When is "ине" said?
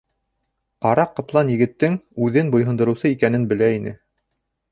3.77-3.93